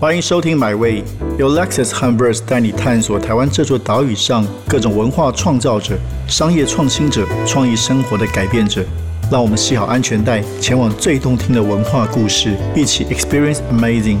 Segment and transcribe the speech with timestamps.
[0.00, 1.02] 欢迎收听《My Way》，
[1.40, 5.98] 由 Lexus 和 Verse 带你探索台湾这座岛屿上各种文化创造者、
[6.28, 8.84] 商业创新者、创意生活的改变者。
[9.28, 14.18] 让我们系好安全带，前往最动听的文化故事，一起 Experience Amazing。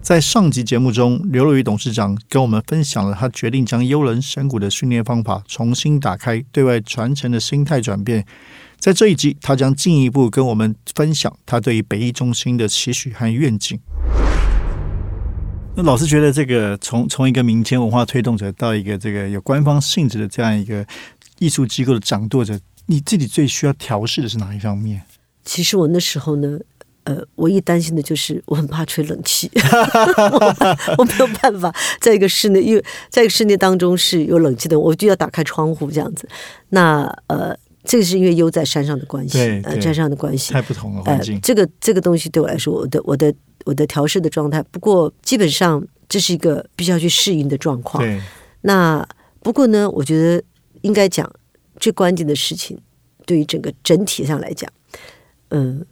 [0.00, 8.24] 在上集节目中，刘若愚董事长跟我们分享了他决定将幽人神谷的训练方法重新打开，对外传承的心态转变。
[8.80, 13.78] 在这一集，他将进一步跟我们分享他对于北艺中心的期许和愿景。
[15.76, 20.86] 那老师觉得，这个从从一个民间文化推动者到一个这个有官方性质的这样一个
[21.38, 25.02] 艺术机构的掌舵者，你自己最需要调试的是哪一方面？
[25.44, 26.58] 其实我那时候呢。
[27.04, 30.54] 呃，唯一担心的就是我很怕吹冷气，我
[30.98, 36.28] 我没有办法在一个室内，因为在一个室内当中是有冷气的，我就要打开窗户这样子。
[36.68, 41.40] 那呃，这个是因为悠在山上的关系，呃，山上的关系太不同了环境。
[41.40, 43.34] 这个这个东西对我来说，我的我的
[43.64, 48.04] 我的调试的状态，不过基本上这是一个必须要去适应的状况。
[48.62, 49.06] 那
[49.42, 50.42] 不过呢，我觉得
[50.82, 51.30] 应该讲
[51.78, 52.78] 最关键的事情，
[53.24, 54.70] 对于整个整体上来讲，
[55.48, 55.84] 嗯。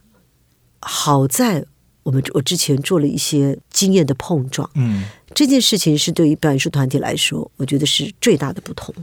[0.81, 1.65] 好在
[2.05, 8.95] 我们我之前做了一些经验的碰撞，嗯，这件事情是对于表演术团体来说，我觉得是最大的不同。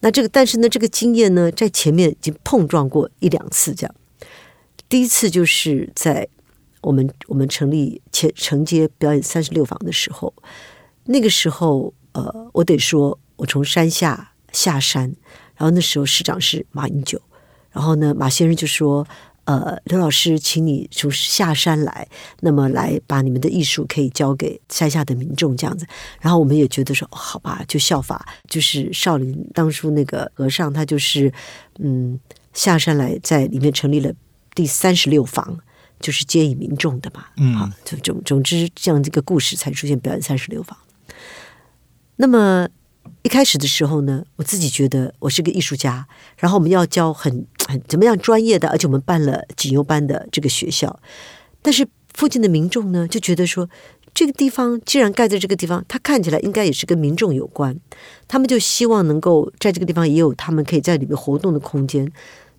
[0.00, 3.94] 那这个，但是呢，这个经验呢，在前面已经碰撞过一两次，这样。
[4.88, 6.28] 第一次就是在
[6.80, 10.32] 我们我们成立前承接表演三十六房的时候，
[11.04, 15.14] 那个时候，呃，我得说，我从山下下山，
[15.56, 17.20] 然后那时候市长是马英九，
[17.72, 19.06] 然后呢，马先生就说。
[19.48, 22.06] 呃，刘老师，请你从下山来，
[22.40, 25.86] 那么来把你们的艺术可以交给山下的民众这样子。
[26.20, 31.32] 然后我们也觉得说，好吧，就效法，就是少林当初那个和尚，他就是
[31.78, 32.20] 嗯
[32.52, 34.12] 下山来，在里面成立了
[34.54, 35.58] 第三十六房，
[35.98, 37.24] 就是接引民众的嘛。
[37.38, 40.76] 嗯，好，就总总之这样这个故事才出现表演三十六房。
[42.16, 42.68] 那么。
[43.22, 50.98] 一开始的时候呢，我自己觉得我是个艺术家，然后我们要教很很怎么样专业的，而且我们办了锦优班的这个学校。
[51.62, 53.68] 但是附近的民众呢，就觉得说，
[54.14, 57.78] 这个地方既然盖在这个地方，它看起来应该也是跟民众有关，
[58.26, 62.10] 他们就希望能够在这个地方也有他们可以在里面活动的空间。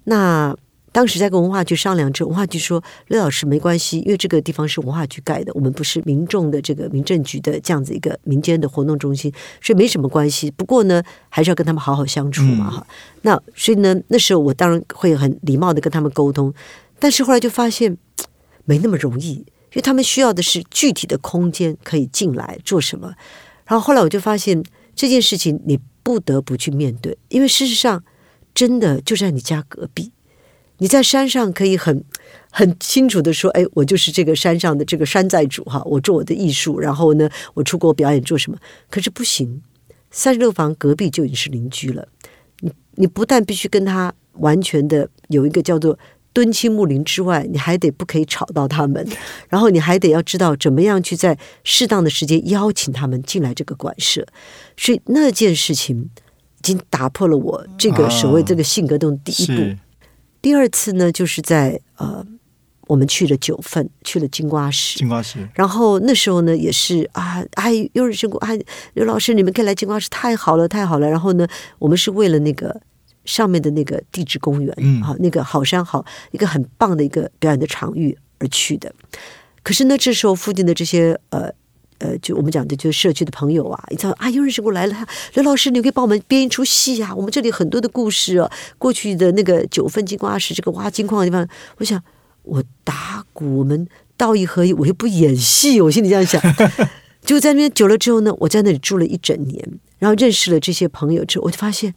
[0.06, 0.56] 那
[0.92, 10.50] 当时在跟文化局商量之后，文化局说：“刘老师没关系，因为这个地方是文化局盖的，我们不是民众的这个民政局的这样子一个民间的活动中心，所以没什么关系。
[10.52, 12.88] 不过呢，还是要跟他们好好相处嘛，哈。
[13.22, 16.54] 那所以呢，那时候我当然会很礼貌的跟他们沟通，
[16.98, 17.96] 但是后来就发现
[18.66, 19.46] 没那么容易，因
[19.76, 23.14] 为他们需要的是具体的空间可以进来做什么。
[23.66, 24.64] 然后后来我就发现
[24.96, 28.04] 这件事情你不得不去面对，因为事实上
[28.56, 30.12] 真的就在你家隔壁。”
[30.80, 32.04] 你在山上可以很
[32.52, 38.58] 很清楚的说，哎，我就是这个山上的这个山寨主哈，我做我的艺术，然后呢，我出国表演做什么？
[38.90, 39.62] 可是不行，
[40.10, 42.08] 三十六房隔壁就已经是邻居了。
[42.62, 45.98] 你你不但必须跟他完全的有一个叫做
[46.32, 49.06] 敦亲睦邻之外，你还得不可以吵到他们，
[49.50, 54.26] 然后你还得要知道怎么样去在适当的时间邀请他们进来这个馆舍。
[54.78, 56.10] 所以那件事情
[56.58, 59.76] 已经打破了我这个所谓这个性格的第一步。
[60.42, 62.26] 第二次呢，就是在呃，
[62.88, 64.98] 我们去了九份，去了金瓜石。
[65.00, 65.48] 金瓜石。
[65.54, 68.60] 然后那时候呢，也是啊，哎，有人说过，哎，
[68.94, 71.10] 刘老师，你们可以来金瓜石，太好了，太好了。
[71.10, 72.82] 然后呢，我们是为了那个
[73.26, 78.94] 上面的那个地质公园，嗯，好，那个好山好，一个很棒的一个表演的场域而去的。
[79.62, 81.52] 可是呢，这时候附近的这些呃。
[82.00, 87.14] 呃，就我们讲的，就是社区的朋友啊，你知道啊，有认识过来了，刘老师，你可以帮我们编一出戏啊。
[87.14, 92.02] 我们这里很多的故事啊，过去的那个九份金瓜石，这个挖金矿的地方，我想
[92.44, 96.42] 我打鼓，我们道义合一，我又不演戏，我心里这样想。
[97.22, 101.94] 就在那边久了之后呢，我在那里住了一整年，然后认识了这些朋友之后，我就发现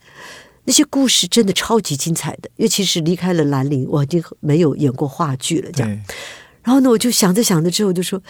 [0.65, 2.51] 那些故事真的超级精彩的。
[2.57, 5.91] 因为其是离开了兰陵，我已经没有演过话剧了，这样。
[6.65, 8.21] 然后呢，我就想着想着之后，就说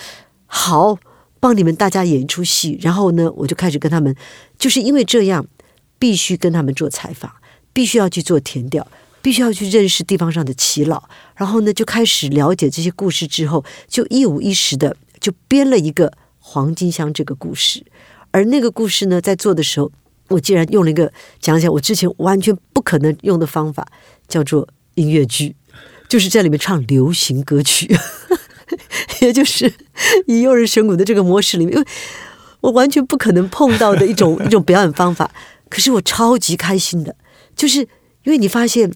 [0.45, 0.99] 好。
[1.43, 4.15] 帮你们大家演一出戏，然后呢，我就开始跟他们，
[4.57, 5.45] 就是因为这样，
[5.99, 7.33] 必须跟他们做采访，
[7.73, 8.87] 必须要去做填调，
[9.21, 11.03] 必须要去认识地方上的耆老，
[11.35, 17.85] 然后呢，就开始了解这些故事之后，就一五一十的就编了一个黄金乡这个故事。
[18.31, 19.91] 而那个故事呢，在做的时候，
[20.29, 23.85] 我竟然用了一个讲讲我之前完全不可能用的方法，
[24.29, 25.57] 叫做音乐剧，
[26.09, 27.93] 就是在里面唱流行歌曲。
[29.21, 29.73] 也就是
[30.27, 31.89] 以诱人神鼓的这个模式里面，因为
[32.61, 35.31] 我完全不可能碰到的一种 一种表演方法，
[35.69, 37.17] 可是我超级开心的，
[37.57, 37.81] 就是
[38.25, 38.93] 因为你发现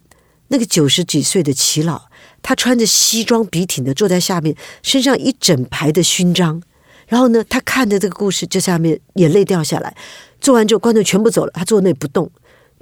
[0.48, 2.02] 那个九十几岁的齐老，
[2.42, 6.62] 他穿着西装笔挺的坐在下面，身上一整排的勋章。
[7.08, 9.96] 然后呢，他看着这个故事，这下面眼泪掉下来。
[10.40, 12.28] 做完之后，观众全部走了，他坐那不动。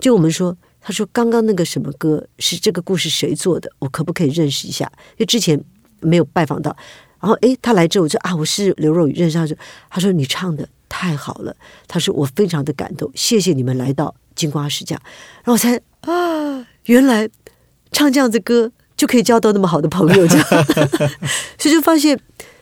[0.00, 3.70] 就我们说，他说刚刚那个什么歌是这个故事谁做的？
[3.80, 4.90] 我可不可以认识一下？
[5.12, 5.62] 因为之前
[6.04, 6.76] 没有拜访到。
[7.20, 9.56] 然后诶，他来之后我就啊，我是刘若雨，认识他说，
[9.90, 11.56] 他说你唱的太好了，
[11.88, 14.94] 他说我非常的感动，谢谢你们来到金瓜石家。
[15.42, 17.28] 然后我才啊，原来
[17.90, 20.46] 唱这样子歌就可以交到那么好的朋友，这样，
[21.58, 22.18] 所以就发现。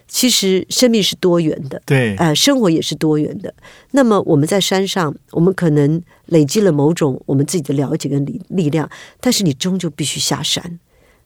[0.09, 3.55] 其实生命是多元的，对，呃，生活也是多元的。
[3.93, 8.87] 那么我们在山上，我们可能累积了某种我们自己的了解跟力力量，
[9.21, 10.79] 但是你终究必须下山，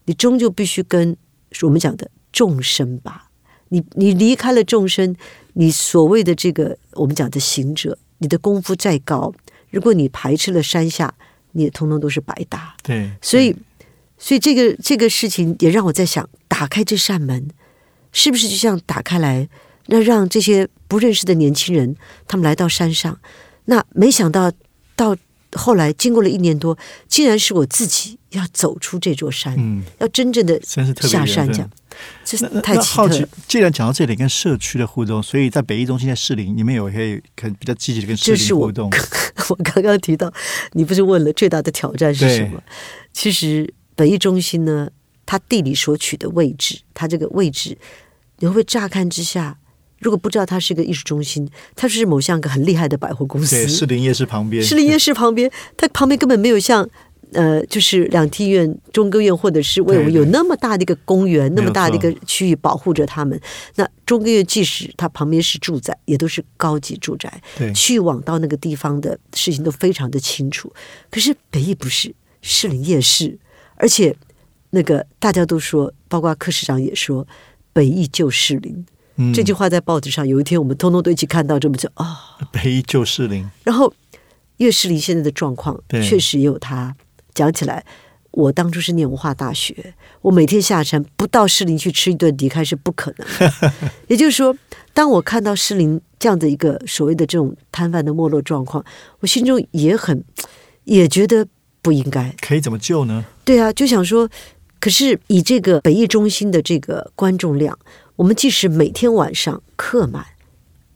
[0.04, 1.16] 你终究必须跟
[1.62, 3.30] 我们讲的众生吧。
[3.68, 5.16] 你你离开了众生，
[5.54, 9.34] 你所谓的这个我们讲的行者，你的功夫再高，
[9.70, 11.12] 如果你排斥了山下，
[11.52, 12.76] 你也通通都是白搭。
[12.82, 13.54] 对，所以，
[14.18, 17.48] 所以这个这个事情也让我在想，打开这扇门。
[18.12, 19.46] 是不是就像打开来，
[19.88, 21.94] 那让这些不认识的年轻人
[22.26, 23.18] 他们来到山上？
[23.66, 24.50] 那没想到
[24.94, 25.14] 到
[25.56, 26.76] 后来，经过了一年多，
[27.08, 30.84] 竟然是我自己要走出这座山，嗯，要真正的下
[31.24, 31.70] 山，讲这样，
[32.24, 38.90] 这是太奇特了。，既然讲到这里，跟社区的互动，所以在北艺中心在士林，你们有可以可比较积极的跟士这是我林互动，
[39.48, 40.32] 我刚刚提到，
[40.72, 42.62] 你不是问了最大的挑战是什么？
[43.12, 44.90] 其实北艺中心呢，
[45.24, 47.76] 它地理所取的位置，它这个位置，
[48.38, 49.58] 你会不会乍看之下，
[49.98, 56.88] 如果不知道它是一个艺术中心，它是某像个很厉害的百货公司，对，士林夜市旁边，士林夜市旁边， 它旁边根本没有像
[57.32, 63.38] 呃，就是两厅院、中歌院或者是魏武对对有那么大的一个公园，那么大的一个区域保护着他们。
[63.74, 70.72] 那中歌院即使它旁边是住宅，也都是高级住宅，对去往到那个地方的事情都非常的清楚。
[71.10, 73.36] 可是北艺不是士林夜市，
[73.74, 74.14] 而且
[74.70, 77.26] 那个大家都说，包括柯市长也说，
[77.72, 78.86] 北艺就士林。
[79.16, 82.36] 嗯这句话在报纸上，有一天我们通通都一起看到，这么就啊。
[82.52, 83.92] 北艺旧士林，然后
[84.58, 86.94] 岳士林现在的状况确实也有他。
[87.34, 87.84] 讲起来，
[88.30, 93.72] 我当初是念文化大学，我每天下山不到士林去吃一顿离开是不可能的。
[94.08, 94.56] 也就是说，
[94.94, 98.82] 当我看到士林这样的一个所谓的这种摊贩的没落状况，
[99.20, 100.24] 我心中也很
[100.84, 101.46] 也觉得
[101.82, 102.34] 不应该。
[102.40, 103.24] 可以怎么救呢？
[103.44, 104.26] 对啊，就想说，
[104.80, 107.78] 可是以这个北艺中心的这个观众量，
[108.16, 110.26] 我们即使每天晚上客满，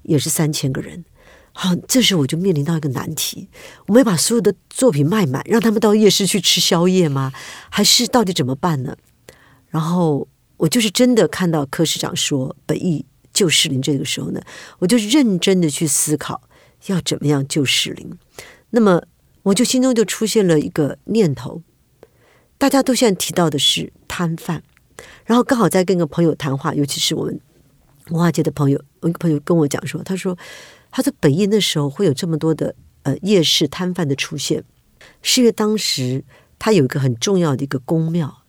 [0.03, 1.05] 也是三千个人。
[1.53, 3.49] 好，这时我就面临到一个难题：
[3.87, 7.33] 我们要把所有的作品卖满，让他们到夜市去吃宵夜吗？
[7.69, 8.97] 还是到底怎么办呢？
[9.69, 10.27] 然后
[10.57, 14.41] 我就是真的看到柯市长说本意救士林这个时候呢，
[14.79, 16.43] 我就认真的去思考
[16.87, 18.11] 要怎么样救士林。
[18.71, 19.03] 那么
[19.43, 21.63] 我就心中就出现了一个念头，
[22.57, 24.63] 大家都现在提到的是摊贩，
[25.31, 27.41] 然后刚好在跟个朋友谈话，尤其是我们
[28.09, 30.37] 文化界的朋友，我一个朋友跟我讲说，他说
[30.91, 32.75] 他在北艺那时候会有这么多的
[33.05, 34.65] 呃夜市摊贩的出现，
[35.23, 36.25] 是因为当时
[36.59, 38.43] 他有一个很重要的一个宫庙，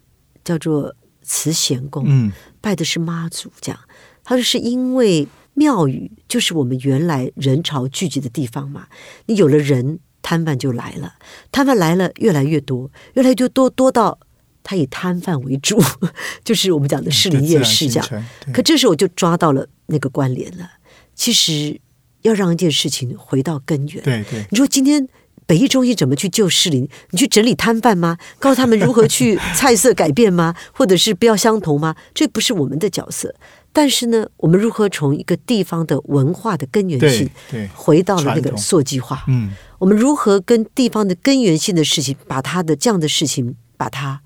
[0.43, 3.79] 叫做慈贤宫，嗯，拜的是妈祖，这样。
[4.23, 8.87] 他说是因为庙宇就是我们原来人潮聚集的地方嘛，
[9.27, 11.13] 你有了人，摊贩就来了，
[11.51, 14.17] 摊贩来了越来越多，越来越多多到
[14.63, 15.81] 他以摊贩为主，
[16.43, 18.09] 就是我们讲的士林夜市这样。
[18.11, 18.25] 样。
[18.45, 20.69] 对可这时候我就抓到了那个关联了。
[21.13, 21.79] 其实
[22.21, 25.07] 要让一件事情回到根源，对对，你说今天
[25.45, 26.87] 北艺中心怎么去救士林？
[27.11, 28.17] 你去整理摊贩吗？
[28.39, 30.55] 告诉他们如何去 菜色改变吗？
[30.71, 31.95] 或者是不要相同吗？
[32.13, 33.35] 这不是我们的角色。
[33.73, 37.29] 但是呢，我们如何从一个地方的文化的根源性
[37.73, 39.23] 回到了那个溯计划？
[39.27, 44.21] 嗯，我们如何跟地方的根源性的事情，把它的这样的事情把它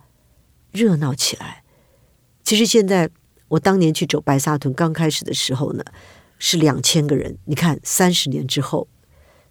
[0.75, 1.63] 热闹起来？
[2.44, 3.10] 其实现在
[3.48, 5.84] 我当年去走白沙屯刚开始的时候呢，
[6.38, 7.38] 是两千个人。
[7.46, 8.88] 你看，三十年之后，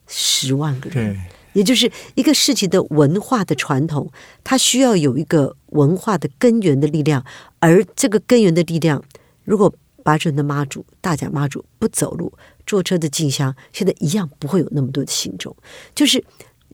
[0.07, 1.15] 十万个人。
[1.15, 1.21] 对，
[1.55, 4.13] 也就是一个事情的文化的传统，
[4.45, 7.25] 它需要有一个文化的根源的力量，
[7.59, 9.03] 而这个根源的力量，
[9.45, 12.33] 如果八准的妈祖、大甲妈祖不走路，
[12.67, 15.57] 坐车的进香，现在一样不会有那么多的信众。
[15.95, 16.23] 就是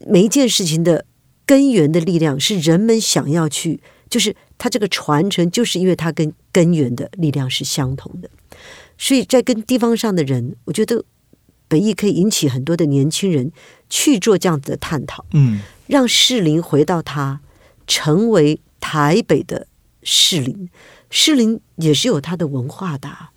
[0.06, 1.06] 每一件事情的
[1.46, 3.80] 根源的力量，是人们想要去，
[4.10, 8.28] 就是它这个传承，就是因为它跟根源的力量是相同的。
[8.98, 11.02] 所以在跟地方上的人，我觉得
[11.68, 13.50] 北艺可以引起很多的年轻人
[13.88, 17.40] 去做这样子的探讨，嗯，让士林回到它
[17.86, 19.68] 成为台北的
[20.02, 20.68] 士林。
[21.08, 23.30] 士林也是有它的文化的啊、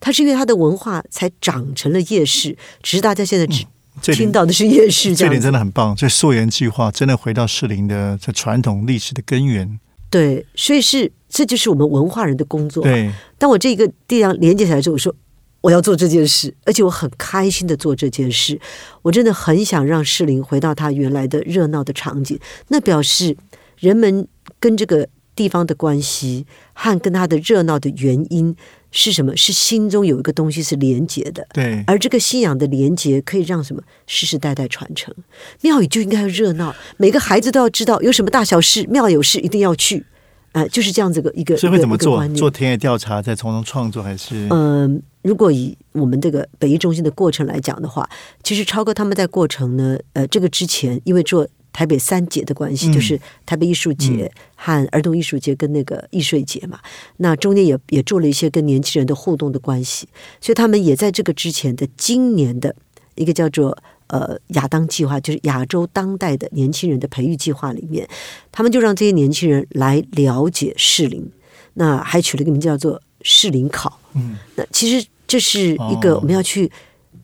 [0.00, 3.64] 它是因为它的文化才长成了夜市，只是大家现在只
[4.00, 5.40] 这听到的是夜市这这点。
[5.40, 5.94] 真的很棒。
[5.94, 9.78] 这溯源计划真的回到士林的这传统历史的根源。
[10.10, 12.82] 对，所以是这就是我们文化人的工作。
[12.82, 15.14] 对，当我这个力量连接起来之后，我说
[15.60, 18.58] 我要做这件事，而且我很开心的做这件事。
[19.02, 22.38] 我真的很想让士林回到他原来的热闹的场景，
[22.68, 23.36] 那表示
[23.78, 24.26] 人们
[24.58, 28.56] 跟这个地方的关系和跟他的热闹的原因
[28.90, 29.36] 是什么？
[29.36, 31.46] 是心中有一个东西是连结的。
[31.52, 35.14] 对，而这个信仰的连结可以让什么世世代代传承？
[35.60, 40.04] 庙宇就应该要热闹，每个孩子都要知道有什么大小事，庙有事一定要去。
[40.52, 42.26] 呃，就是这样子个一个所以会怎么做？
[42.28, 48.08] 做田野调查，再从中创作，还是嗯，如果以我们这个北艺中心的过程来讲的话，
[48.42, 56.78] 其实超哥他们在过程呢，呃，这个之前因为做台北三节的关系，嗯就是台北艺术节和儿童艺术节跟那个艺术节嘛，
[57.18, 60.08] 那中间也也做了一些跟年轻人的互动的关系，
[60.40, 62.74] 所以他们也在这个之前的今年的
[63.14, 63.76] 一个叫做。
[64.10, 68.08] 呃，亚当计划就是亚洲当代的年轻人的培育计划里面，
[68.50, 71.30] 他们就让这些年轻人来了解适龄，
[71.74, 74.00] 那还取了一个名字叫做适龄考。
[74.14, 76.72] 嗯，那其实这是一个哦我们要去，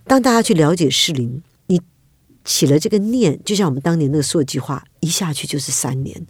[0.06, 1.40] 当大家去了解适龄，你
[2.44, 6.26] 起了这个念，就像我们当年那个塑计划，一下去就是三年。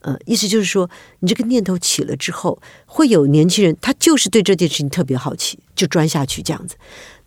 [0.00, 0.90] 呃，意思就是说，
[1.20, 6.74] 你这个念头起了之后，会有年轻人，他就是对这件事情特别好奇，就钻下去这样子。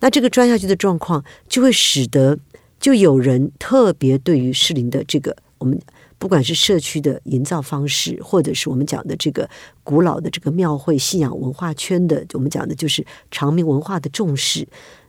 [0.02, 2.38] 那这个钻下去的状况，就会使得
[2.78, 5.80] 就有人特别对于适龄的这个我们
[6.18, 9.50] 不管是社区的营造方式，或者是我们讲的这个
[9.82, 14.68] 古老的这个庙会信仰文化圈的，我们讲的就是长明文化的重视，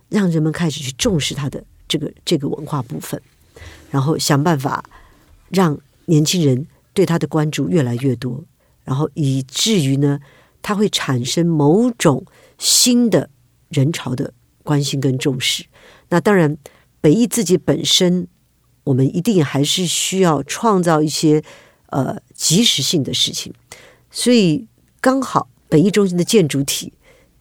[0.08, 3.20] 让人们开始去重视它的这个这个文化部分，
[3.90, 4.84] 然后想办法
[5.50, 8.44] 让年轻人对它的关注越来越多，
[8.84, 10.20] 然后以至于呢，
[10.62, 12.24] 它会产生某种
[12.58, 13.30] 新的
[13.68, 15.64] 人潮的关心跟重视。
[16.08, 16.56] 那当然，
[17.00, 18.26] 北艺自己本身，
[18.84, 21.42] 我们一定还是需要创造一些
[21.90, 23.52] 呃及时性的事情，
[24.10, 24.66] 所以
[25.00, 26.92] 刚好北艺中心的建筑体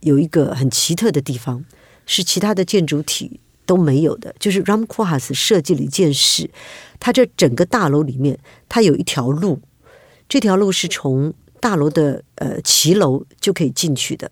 [0.02, 1.64] 有一个很奇特的地方，
[2.06, 6.50] 是其他的建筑体都没有的，就是 Ram Koolhaas 设计了一件事，
[7.00, 8.38] 它这整个大楼里面，
[8.70, 9.60] 它有一条路，
[10.30, 14.32] 这条路是从大楼的呃骑楼就可以进去的。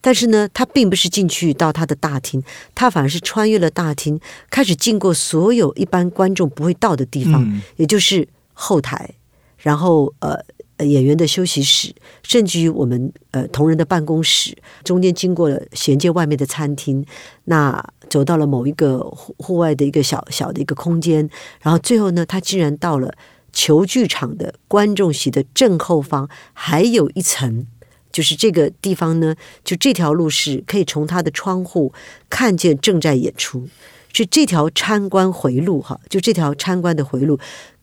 [0.00, 2.42] 但是呢，它并不是进去到他的大厅，
[2.74, 4.18] 它反而是穿越了大厅，
[4.50, 9.14] 开始经过所有一般观众不会到的地方，嗯也就是后台，
[9.58, 10.36] 然后呃
[10.84, 17.04] 演员的休息室，甚至于我们呃同仁的办公室，中间经过了衔接外面的餐厅，
[17.44, 21.28] 那走到了某一个户户外的一个小小的一个空间，
[21.60, 23.14] 然后最后呢，他竟然到了
[23.52, 27.66] 球剧场的观众席的正后方，还有一层。
[28.10, 29.34] 就是这个地方呢，
[29.64, 31.94] 就这条路是可以从他的窗户
[32.28, 33.66] 看见正在演出，
[34.12, 37.40] 是这条参观回路哈，就这条参观的回路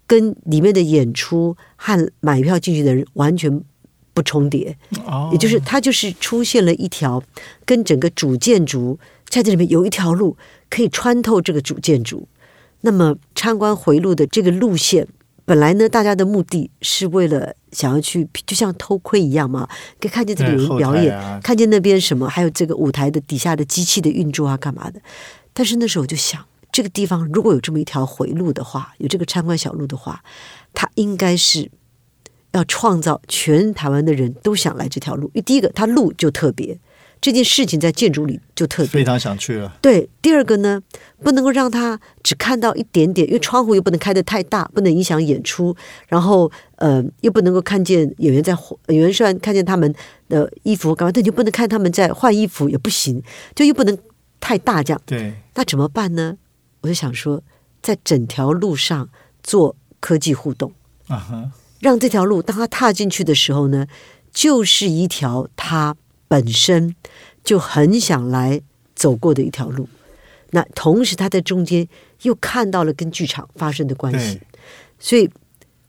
[0.10, 3.62] 跟里面的演出和买票进去的人完全
[4.16, 4.75] 不重叠，
[5.06, 7.22] 哦也就是它就是出现了一条
[7.63, 8.98] 跟整个主建筑
[9.28, 10.36] 在这里面有一条路
[10.68, 12.28] 可以穿透这个主建筑。
[12.82, 15.08] 那么参观回路的这个路线，
[15.46, 25.00] 本来呢，大家的目的是为了想要去，就像偷窥一样嘛，可以看见这里有人表演，啊看见那边什么，还有这个舞台的底下的机器的运作啊，干嘛的。
[25.54, 30.24] 但是那时候我就想，这个地方如果有这么一条回路的话，有这个参观小路的话，
[30.74, 31.70] 它应该是
[32.52, 35.26] 要创造全台湾的人都想来这条路。
[35.28, 36.78] 因为第一个，它路就特别，
[37.20, 39.04] 这件事情在建筑里就特别非。
[39.04, 39.76] 常想去了。
[39.82, 40.82] 对，第二个呢，
[41.24, 45.76] 不能够让他只看到一点点，因为窗户又不能开得太大，不能影响演出。
[46.08, 48.56] 然后，呃，又不能够看见演员在
[48.88, 49.94] 演员虽然看见他们
[50.30, 53.22] 的衣服干嘛，但你就不能看他们在换衣服，也不行，
[53.56, 53.98] 就又不能
[54.40, 55.02] 太大这样。
[55.06, 56.38] 对，那怎么办呢？
[56.81, 57.41] 我就想说，
[57.81, 59.09] 在整条路上
[59.43, 60.71] 做科技互动。
[61.79, 63.88] 让这条路当他踏进去的时候呢，
[64.31, 65.95] 就是一条他
[66.27, 66.95] 本身
[67.43, 68.62] 就很想来
[68.95, 69.88] 走过的一条路。
[70.51, 71.88] 那同时他在中间
[72.24, 74.41] 又看到了跟剧场发生的关系，
[75.00, 75.29] 所以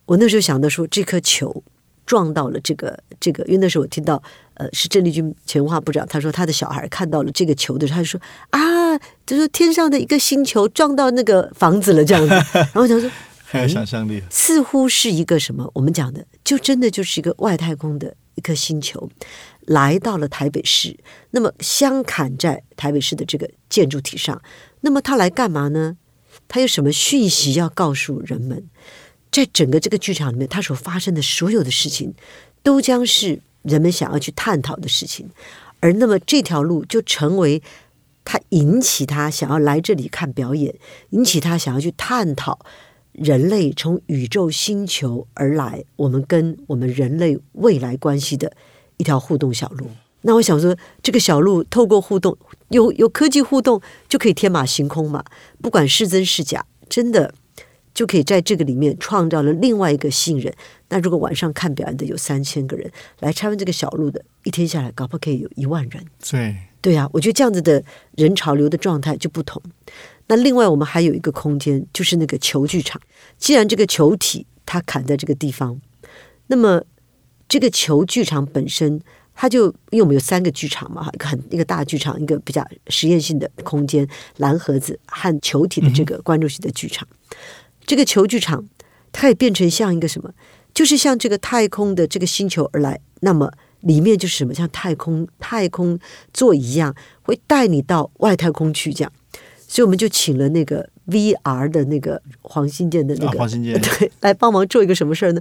[0.07, 1.63] 我那时候想到说，这颗球
[2.07, 4.23] 撞到了这个这个，因为那时候我听到
[4.61, 8.61] 呃是郑丽君前文化部长他说他的小孩看到了这个球的时候，他就说啊，
[9.25, 13.11] 就说天上的一个星球撞到那个房子了这样子，然后他说。
[13.53, 14.23] 很有想象力。
[14.31, 15.69] 似乎是一个什么？
[15.75, 19.11] 我们讲的，就真的就是一个外太空的一颗星球，
[19.63, 20.97] 来到了台北市。
[21.33, 24.41] 那么相砍在台北市的这个建筑体上，
[24.83, 25.97] 那么他来干嘛呢？
[26.47, 28.69] 他有什么讯息要告诉人们？
[29.33, 32.15] 在整个这个剧场里面，它所发生的所有的事情，
[32.63, 35.29] 都将是人们想要去探讨的事情。
[35.81, 37.63] 而那么这条路就成为
[38.25, 40.75] 他引起他想要来这里看表演，
[41.11, 42.59] 引起他想要去探讨
[43.13, 48.53] 人类从宇宙星球而来，我们跟我们人类未来关系的
[48.99, 49.87] 一条互动小路。
[50.23, 52.37] 那我想说，这个小路透过互动，
[52.69, 55.25] 有有科技互动，就可以天马行空嘛。
[55.63, 57.33] 不管是真是假，真的
[58.01, 60.51] 就可以在这个里面创造了另外一个信任。
[60.89, 66.03] 那如果晚上看表演的有三千个人来参观这个小路的，一天下来，搞不好可以有一万人。
[66.31, 67.85] 对对呀、我觉得这样子的
[68.17, 69.63] 人潮流的状态就不同。
[70.29, 72.99] 那另外，我们还有一个空间，就是那个球剧场。
[73.37, 75.79] 既然这个球体它砍在这个地方，
[76.47, 76.83] 那么
[77.51, 78.99] 这个球剧场本身，
[79.35, 87.07] 它就因为我们有三个剧场嘛，哈，一个很一个大剧场，一个比较实验性的空间，蓝盒子和球体的这个观众席的剧场。
[87.91, 88.69] 这个球剧场，
[89.11, 90.33] 它也变成像一个什么？
[90.73, 94.55] 就是像这个太空的这个星球而来，那么里面就是什么？
[94.55, 95.99] 像太空太空
[96.33, 99.13] 座一样，会带你到外太空去这样。
[99.67, 105.41] 所以我们就请了那个 VR 的那个黄新建的那个、啊黄新建对来帮忙做一个什么事儿呢？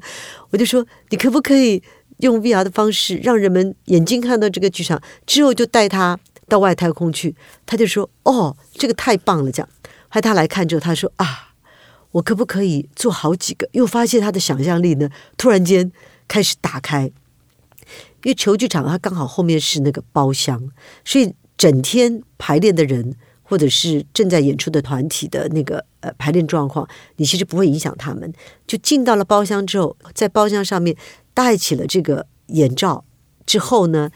[0.49, 1.79] 我就说你可不可以
[2.21, 7.35] 用 VR 的方式让人们眼睛看到这个剧场之后，就带他到外太空去？
[7.67, 9.69] 他就说哦，这个太棒了，这样。
[10.07, 11.48] 后来他来看之后，他说啊，
[12.11, 13.69] 我可不可以做好几个？
[13.73, 15.91] 又发现他的想象力呢，突然间
[16.27, 17.11] 开始打开。
[18.23, 20.69] 因为球剧场它刚好后面是那个包厢，
[21.05, 26.85] 所以整天排练的人或者是正在演出的团体的那个呃排练状况，
[27.15, 28.31] 你其实不会影响他们。
[28.67, 30.95] 就进到了包厢之后，在包厢上面
[31.33, 33.05] 戴起了这个眼罩
[33.45, 34.11] 之后呢，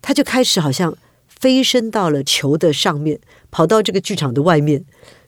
[0.00, 0.96] 他就开始好像
[1.28, 3.20] 飞升到了球的上面，
[3.50, 4.84] 跑到这个剧场的外面。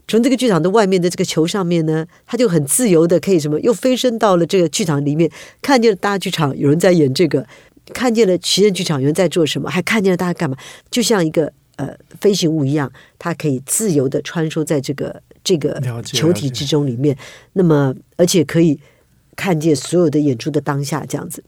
[0.07, 5.31] 从这个剧场的外面的这个球上面呢，他就很自由的可以什么，又飞升到了这个剧场里面，
[5.63, 7.47] 看见了大剧场有人在演这个，
[7.93, 10.57] 看见了实验剧场有人在做什么，还看见了大家干嘛，
[10.91, 17.17] 就像一个呃飞行物一样，它可以自由的穿梭在这个这个球体之中里面，
[17.55, 18.79] 那么而且可以
[19.35, 21.43] 看见所有的演出的当下这样子。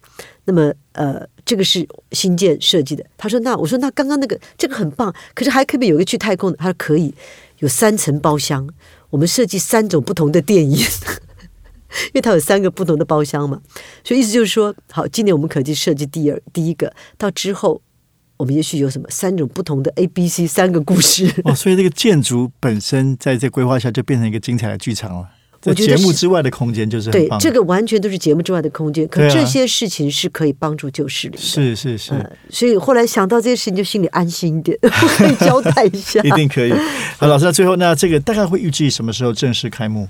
[0.47, 3.05] 那么呃，这个是新建设计的。
[3.19, 7.13] 他说：“那我说那刚刚那个这个很棒，可是还可不可以有一个去太空的？”他说：“可以，
[7.59, 8.69] 有三层包厢，
[9.11, 10.85] 我们设计三种不同的电影。
[12.09, 13.63] ”因为它有三个不同的包厢嘛，
[14.05, 17.81] 所以意思就是说，好，今年我们可以设计第二第一个，到之后
[18.37, 21.33] 我们也许有什么三种不同的 A、B、C 三个故事。
[21.45, 25.29] 哦，所以这个建筑本身在这规划下就变成一个精彩的剧场了。
[25.61, 31.41] 在我觉得节目之外的空间就是对，，这个完全都是节目之外的空间，可这些事情是可以帮助救视力的。
[31.41, 36.21] 是是是，呃，所以后来想到这些事情，就心里安心一点，我可以交代一下。
[36.23, 36.73] 一定可以。
[37.19, 40.09] 好，老师，那最后那这个大概会预计什么时候正式开幕？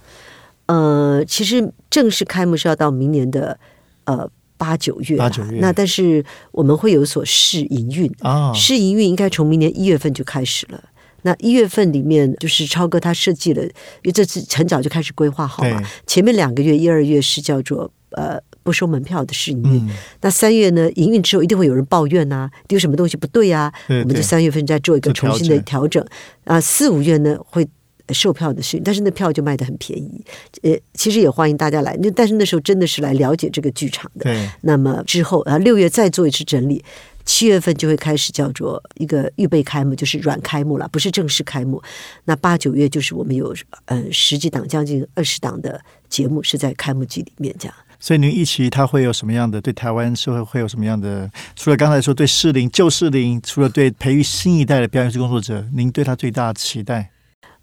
[0.66, 3.58] 呃，其实正式开幕是要到明年的
[4.04, 10.82] 呃八九月啦，八九月那但是我们会有所试营运，啊，试营运应该从明年一月份就开始了。
[11.26, 13.70] 那一月份里面，就是超哥他设计了，因
[14.04, 15.82] 为这次很早就开始规划好了。
[16.06, 26.04] 前面两个月一二月是叫做呃不收门票的试营运，嗯，那三月呢营运之后一定会有人抱怨呐、一定有什么东西不对啊，对对我们就三月份再做一个重新的调整
[26.44, 26.60] 啊。
[26.60, 27.66] 四五月呢会
[28.12, 30.24] 售票的事情，但是那票就卖的很便宜。
[30.62, 34.30] 呃，其实也欢迎大家来，那但是那时候真的是来了解这个剧场的。
[34.60, 36.84] 那么之后啊，六月再做一次整理，
[37.26, 41.82] 七月份就会开始叫做一个预备开幕，就是软开幕了，不是正式开幕。
[42.24, 43.54] 那八九月就是我们有
[43.86, 47.74] 呃十几档，将近二十档的节目是在开幕季里面这样。
[47.98, 51.28] 所以您预期它会有什么样的对台湾社会会有什么样的？
[51.56, 57.10] 除了刚才说对适龄、旧适龄，除了对培育新一代的表演艺术工作者，您对他最大的期待？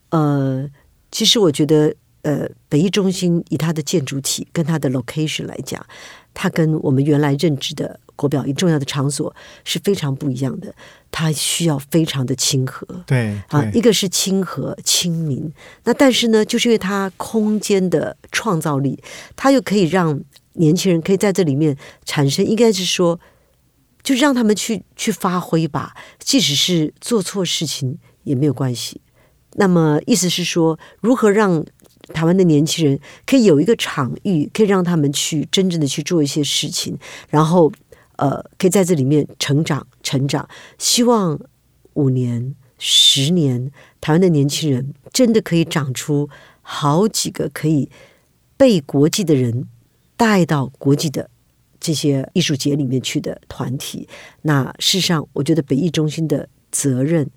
[0.09, 0.67] 呃，
[1.11, 5.85] 其实我觉得，呃，北艺中心以它的建筑体跟它的 location 来讲，
[6.33, 10.73] 它跟我们原来认知的国表一重要的场所是非常不一样的。
[11.11, 12.87] 它需要非常的亲和。
[13.05, 19.01] 对啊，一对，个是亲和亲民，那但是呢，就是因为它空间的创造力，
[19.35, 20.19] 它又可以让
[20.53, 23.19] 年轻人可以在这里面产生，应该是说，
[24.01, 28.99] 就让他们去去发挥吧，即使是做错事情也没有关系。
[29.55, 31.63] 那么意思是说，如何让
[32.11, 36.97] 台湾的年轻人可以有一个场域，可以让他们去真正的去做一些事情，
[37.29, 37.71] 然后
[38.23, 40.47] 呃，可以在这里面成长成长。
[40.77, 41.37] 希望
[41.95, 46.29] 五年、十年，台湾的年轻人真的可以长出
[46.61, 47.89] 好几个可以
[48.55, 49.67] 被国际的人
[50.15, 51.29] 带到国际的
[51.81, 54.07] 这些艺术节里面去的团体。
[54.43, 57.29] 那事实上，我觉得北艺中心的责任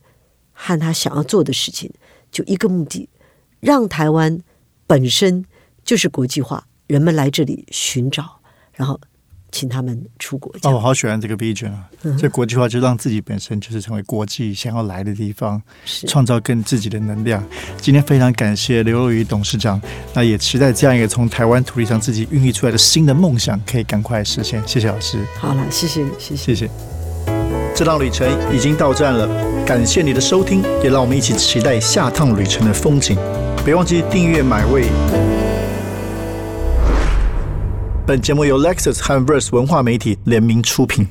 [0.52, 1.92] 和他想要做的事情，
[2.30, 3.08] 就一个目的，
[3.58, 4.38] 让台湾
[4.86, 5.44] 本身
[5.84, 8.40] 就是国际化，人们来这里寻找，
[8.74, 9.00] 然后
[9.56, 10.54] 请他们出国。
[10.64, 11.88] 哦，我好喜欢这个 vision 啊！
[12.18, 15.62] 这国际化就让自己本身就是成为国际想要来的地方，
[16.06, 17.42] 创造更自己的能量。
[17.80, 19.80] 今天非常感谢刘若愚董事长，
[20.12, 24.62] 那也期待这样一个从台湾土地上自己孕育出来的新的梦想可以赶快实现。
[24.68, 26.54] 谢谢老师，好了，谢谢你，谢谢。
[26.54, 26.70] 谢谢。
[27.74, 29.26] 这趟旅程已经到站了，
[29.64, 33.16] 感谢你的收听，也让我们一起期待下趟旅程的风景。
[33.64, 35.45] 别忘记订阅买位。
[38.06, 41.08] 本节目由 Lexus 和 Verse 文化媒体联名出品。